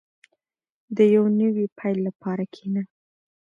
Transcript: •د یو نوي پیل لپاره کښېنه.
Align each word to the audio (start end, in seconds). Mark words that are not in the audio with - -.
•د 0.95 0.97
یو 1.15 1.23
نوي 1.39 1.65
پیل 1.77 1.97
لپاره 2.07 2.43
کښېنه. 2.53 2.83